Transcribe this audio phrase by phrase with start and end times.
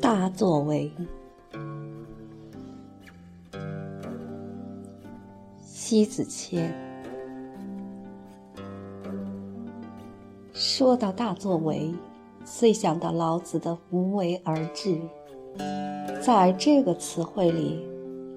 [0.00, 0.92] 大作为，
[5.60, 6.74] 西子谦。
[10.52, 11.94] 说到大作为，
[12.44, 14.98] 遂想到老子的无为而治。
[16.20, 17.86] 在这个词汇里，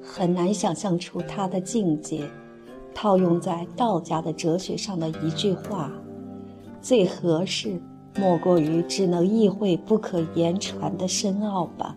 [0.02, 2.30] 很难想象出他的境界。
[2.94, 5.92] 套用在道家的哲学上的一句话，
[6.82, 7.82] 最合适
[8.18, 11.96] 莫过于只能意会不可言传的深奥吧。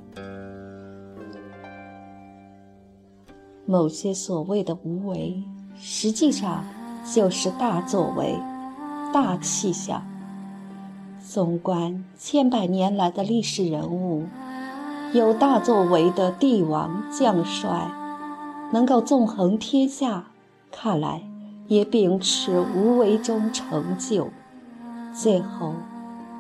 [3.67, 5.43] 某些所谓的无为，
[5.77, 6.65] 实际上
[7.15, 8.39] 就是大作为、
[9.13, 10.03] 大气象。
[11.27, 14.25] 纵观千百年来的历史人物，
[15.15, 17.91] 有大作为的帝王将帅，
[18.71, 20.27] 能够纵横天下。
[20.77, 21.23] 看来
[21.69, 24.29] 也秉持无为中成就，
[25.15, 25.73] 最后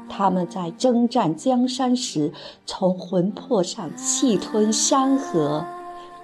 [0.08, 2.32] 他们在征战江山时，
[2.66, 5.64] 从魂魄上气吞山河，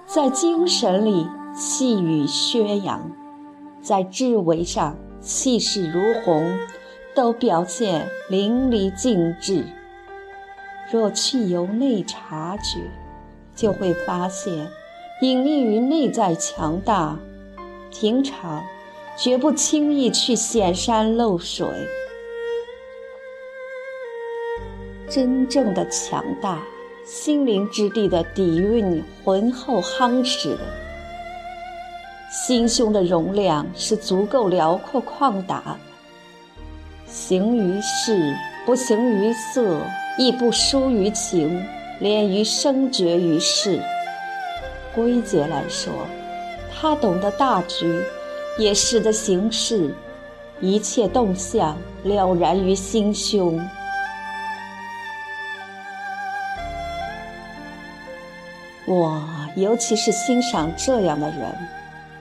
[0.05, 3.09] 在精神里气宇轩扬，
[3.81, 6.59] 在智为上气势如虹，
[7.15, 9.65] 都表现淋漓尽致。
[10.91, 12.81] 若去由内察觉，
[13.55, 14.69] 就会发现，
[15.21, 17.17] 隐匿于内在强大。
[17.91, 18.63] 平常
[19.17, 21.67] 绝不轻易去显山露水。
[25.09, 26.63] 真正的强大，
[27.05, 30.57] 心灵之地的底蕴浑厚夯实，
[32.31, 35.77] 心胸的容量是足够辽阔旷达。
[37.05, 38.33] 行于事，
[38.65, 39.81] 不形于色，
[40.17, 41.61] 亦不输于情，
[41.99, 43.81] 连于生绝于世。
[44.95, 45.91] 归结来说。
[46.81, 48.01] 他懂得大局，
[48.57, 49.93] 也识得形势，
[50.59, 53.63] 一切动向了然于心胸。
[58.87, 59.23] 我
[59.55, 61.55] 尤其是欣赏这样的人，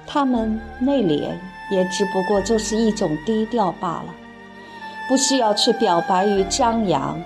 [0.06, 1.30] 他们内敛，
[1.70, 4.14] 也只不过就是一种低调罢了，
[5.08, 7.18] 不需要去表白与张扬，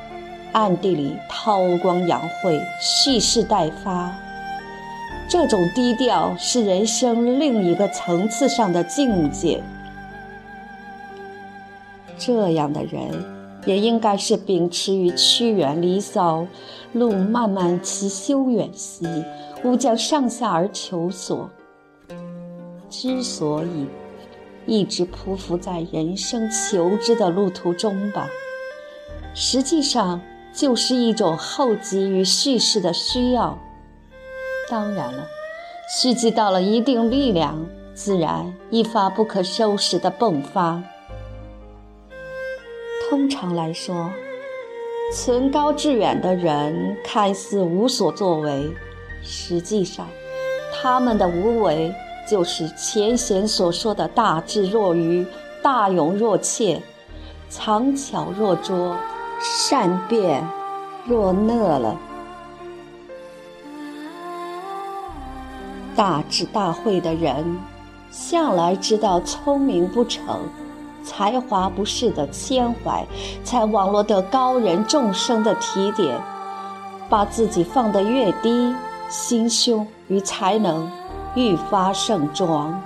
[0.52, 4.14] 暗地里韬光养晦，蓄势待发。
[5.28, 9.62] 这种低调是人生另一个层次上的境界。
[12.16, 13.24] 这样的人
[13.66, 16.42] 也应该是秉持于屈原《离骚》
[16.92, 19.06] “路漫漫其修远兮，
[19.64, 21.50] 吾将上下而求索”。
[22.88, 23.86] 之所以
[24.66, 28.28] 一直匍匐在人生求知的路途中吧，
[29.34, 30.20] 实际上
[30.52, 33.58] 就是一种厚积于叙事的需要。
[34.68, 35.26] 当然了，
[35.88, 37.64] 蓄积到了一定力量，
[37.94, 40.82] 自然一发不可收拾的迸发。
[43.08, 44.10] 通常来说，
[45.12, 48.70] 存高致远的人看似无所作为，
[49.22, 50.06] 实际上，
[50.74, 51.94] 他们的无为
[52.28, 55.26] 就是前贤所说的大智若愚、
[55.62, 56.80] 大勇若怯、
[57.50, 58.96] 藏巧若拙、
[59.40, 60.42] 善变
[61.04, 61.96] 若讷了。
[65.96, 67.56] 大智大慧的人，
[68.10, 70.40] 向来知道聪明不成、
[71.04, 73.06] 才华不是的谦怀，
[73.44, 76.20] 才网络得高人众生的提点。
[77.08, 78.74] 把自己放得越低，
[79.08, 80.90] 心胸与才能
[81.34, 82.80] 愈发盛装。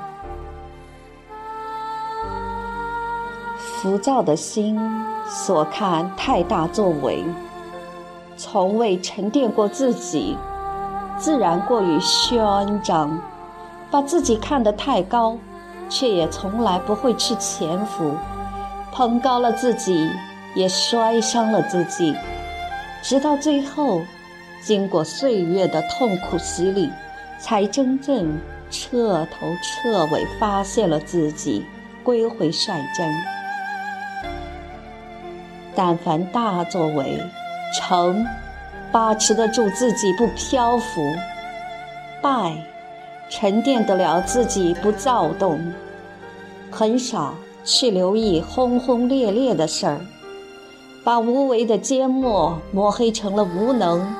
[3.56, 4.78] 浮躁的心
[5.24, 7.24] 所看太大作为，
[8.36, 10.36] 从未沉淀过自己。
[11.18, 13.20] 自然过于嚣张，
[13.90, 15.36] 把自己看得太高，
[15.88, 18.14] 却也从来不会去潜伏。
[18.92, 20.08] 捧高了自己，
[20.54, 22.14] 也摔伤了自己。
[23.02, 24.02] 直到最后，
[24.62, 26.90] 经过岁月的痛苦洗礼，
[27.38, 28.38] 才真正
[28.70, 31.64] 彻头彻尾发现了自己，
[32.02, 33.12] 归回率真。
[35.74, 37.20] 但凡大作为，
[37.76, 38.26] 成。
[38.90, 41.14] 把持得住自己不漂浮，
[42.22, 42.56] 败，
[43.28, 45.60] 沉淀得了自己不躁动，
[46.70, 50.00] 很少去留意轰轰烈烈的事儿，
[51.04, 54.14] 把无为的缄默抹黑成了无能，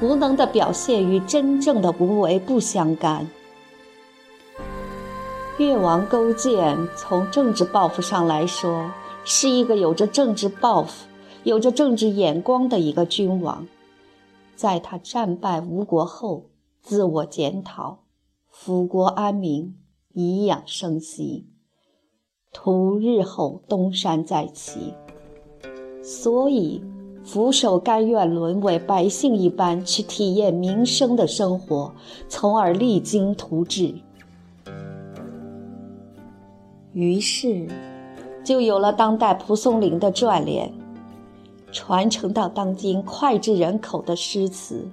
[0.00, 3.26] 无能的表现与真正的无为不相干。
[5.58, 8.90] 越王勾践从政治抱负上来说，
[9.24, 11.06] 是一个有着政治抱负、
[11.42, 13.66] 有着政治眼光的一个君王。
[14.56, 18.04] 在他战败吴国后，自我检讨，
[18.52, 19.76] 抚国安民，
[20.12, 21.46] 颐养生息。
[22.52, 24.94] 图日后东山再起。
[26.02, 26.82] 所以，
[27.24, 31.92] 俯首甘愿沦为百姓一般去体验民生的生活，
[32.28, 33.94] 从而励精图治。
[36.92, 37.66] 于是，
[38.44, 40.72] 就有了当代蒲松龄的转联，
[41.74, 44.88] 传承到当今脍炙人口的诗词：“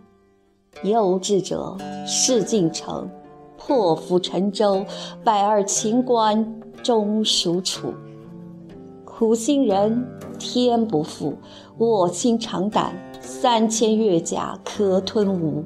[0.83, 3.07] 有志者事竟成，
[3.56, 4.83] 破釜沉舟，
[5.24, 7.94] 百二秦关终属楚。
[9.06, 10.04] 苦心人
[10.39, 11.38] 天不负，
[11.78, 15.63] 卧薪尝胆，三千越甲可吞吴。”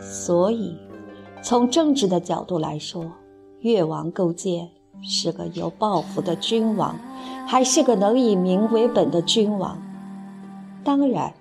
[0.00, 0.74] 所以，
[1.42, 3.04] 从政治的角度来说，
[3.60, 4.70] 越王勾践。
[5.02, 6.94] 是个有抱负的君王，
[7.46, 9.80] 还是个能以民为本的君王。
[10.82, 11.34] 当然，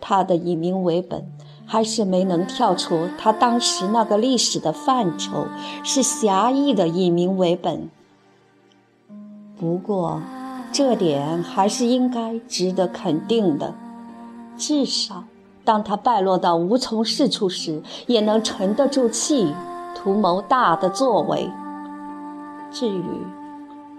[0.00, 1.26] 他的以民为本
[1.66, 5.46] 还是没能跳出他当时那个历史的范畴，
[5.82, 7.88] 是狭义的以民为本。
[9.58, 10.20] 不过，
[10.70, 13.74] 这点还是应该值得肯定的。
[14.56, 15.24] 至少，
[15.64, 19.54] 当他败落到无从事处时，也能沉得住气，
[19.94, 21.50] 图谋大的作为。
[22.70, 23.02] 至于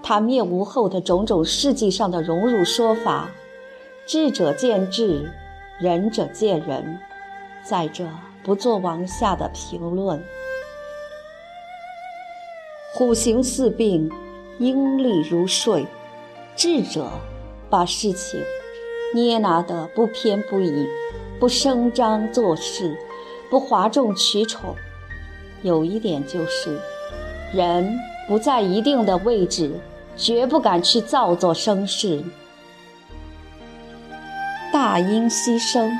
[0.04, 3.28] 他灭吴后的种种事迹上的荣辱说法，
[4.08, 5.30] 智者见智，
[5.82, 6.98] 仁者见仁，
[7.62, 8.08] 在这
[8.42, 10.24] 不做往下的评论。
[12.94, 14.10] 虎行四病，
[14.60, 15.86] 鹰立如睡。
[16.56, 17.12] 智者
[17.70, 18.42] 把事情
[19.14, 20.88] 捏拿得不偏不倚，
[21.38, 22.98] 不声张作势，
[23.50, 24.74] 不哗众取宠。
[25.64, 26.80] 有一点就是，
[27.54, 27.94] 人。
[28.26, 29.72] 不在一定的位置，
[30.18, 32.22] 绝不敢去造作声势。
[34.90, 35.92] 大音希声，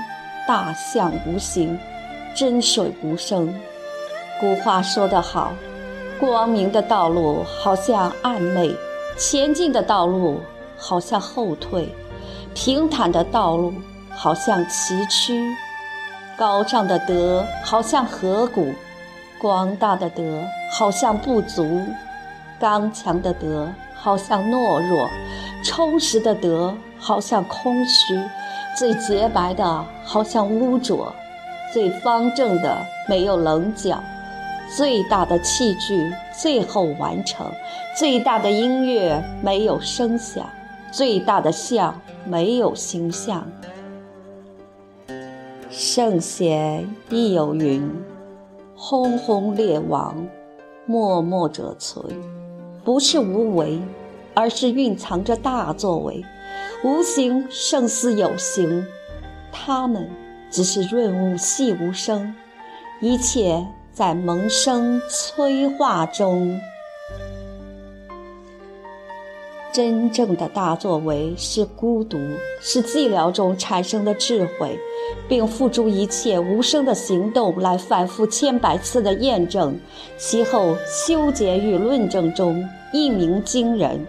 [0.48, 1.78] 大象无形，
[2.34, 3.54] 真水无声。
[4.40, 5.52] 古话说得好：
[6.18, 8.74] 光明的道路好像暗昧，
[9.18, 10.40] 前进的道路
[10.78, 11.94] 好像后退，
[12.56, 13.74] 平坦的道路
[14.10, 15.54] 好像崎岖，
[16.38, 18.74] 高尚的德好像河谷，
[19.38, 21.86] 广大的德好像不足。
[22.58, 25.10] 刚强的德好像懦弱，
[25.62, 28.18] 充实的德好像空虚，
[28.78, 31.12] 最洁白的好像污浊，
[31.74, 32.78] 最方正的
[33.10, 34.00] 没有棱角，
[34.76, 37.48] 最大的器具最后完成，
[37.98, 40.48] 最大的音乐没有声响，
[40.92, 43.44] 最大的像没有形象。
[45.72, 47.92] 圣贤亦有云
[48.78, 50.16] ：“轰轰烈亡，
[50.86, 52.06] 默默者存。”
[52.86, 53.82] 不是无为，
[54.36, 56.24] 而是蕴藏着大作为。
[56.84, 58.86] 无形胜似有形，
[59.52, 60.08] 他们
[60.52, 62.36] 只是润物细无声，
[63.02, 66.60] 一切在萌生催化中。
[69.74, 72.18] 真正的大作为是孤独，
[72.62, 74.80] 是寂寥中产生的智慧，
[75.28, 79.80] 并付诸一切无声的行动来反复千百次的验证，
[80.18, 82.64] 其后修结与论证中
[82.94, 84.06] 一鸣惊人。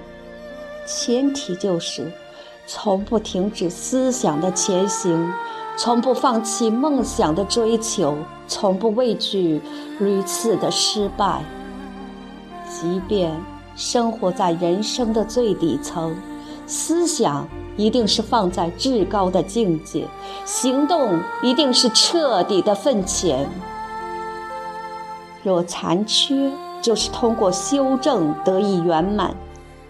[0.86, 2.10] 前提就是
[2.70, 5.32] 从不停止思想的前行，
[5.74, 8.14] 从不放弃梦想的追求，
[8.46, 9.58] 从不畏惧
[9.98, 11.42] 屡次的失败，
[12.68, 13.32] 即便。
[13.74, 16.12] 生活在人生的最底层，
[16.66, 20.04] 思想一定是放在至高的境界，
[20.44, 23.48] 行动一定是彻底的奋潜。
[25.44, 26.50] 若残缺，
[26.82, 29.32] 就是通过修正得以圆满。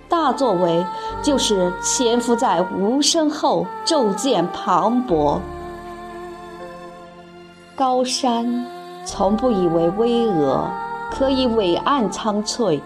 [0.08, 0.84] 大作为
[1.22, 5.38] 就是潜伏在无声后骤见磅礴。
[7.76, 8.66] 高山
[9.04, 10.62] 从不以为巍峨，
[11.10, 12.82] 可以伟岸苍翠。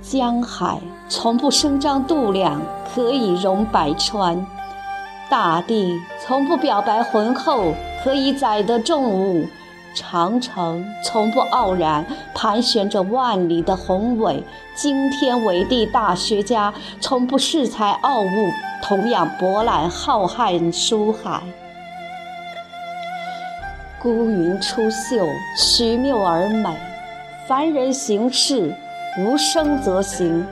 [0.00, 2.60] 江海从不声张度量，
[2.94, 4.36] 可以容百川；
[5.28, 7.72] 大地从不表白浑厚，
[8.04, 9.44] 可以载得重物；
[9.98, 14.40] 长城从不傲然，盘旋着万里的宏伟；
[14.76, 18.50] 惊天伟地大学家从不恃才傲物，
[18.80, 21.42] 同样博览浩瀚书海。
[24.00, 25.28] 孤云出岫，
[25.58, 26.70] 曲谬而美；
[27.48, 28.72] 凡人行事。
[29.18, 30.46] 无声则行，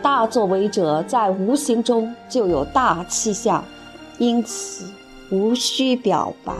[0.00, 3.62] 大作为者在无形中就有大气象，
[4.16, 4.90] 因此
[5.30, 6.54] 无需表白。